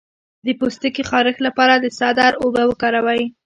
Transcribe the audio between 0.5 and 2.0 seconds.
پوستکي خارښ لپاره د